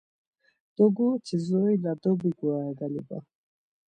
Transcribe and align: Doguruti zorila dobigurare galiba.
Doguruti 0.77 1.35
zorila 1.45 1.91
dobigurare 2.03 2.71
galiba. 2.79 3.17